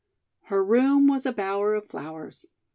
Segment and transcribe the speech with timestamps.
[0.45, 2.47] Her room was a bower of flowers.